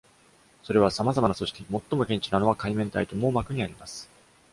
[0.63, 4.09] それは様々な組織、最も顕著なのは海綿体と網膜にあります。